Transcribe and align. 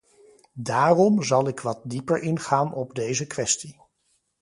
Daarom 0.53 1.23
zal 1.23 1.47
ik 1.47 1.59
wat 1.59 1.79
dieper 1.83 2.19
ingaan 2.21 2.73
op 2.73 2.95
deze 2.95 3.27
kwestie. 3.27 3.79